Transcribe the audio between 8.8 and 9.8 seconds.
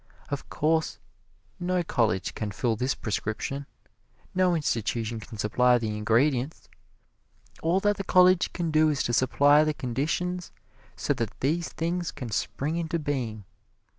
is to supply the